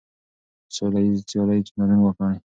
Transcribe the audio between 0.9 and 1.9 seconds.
ییزه سیالۍ کې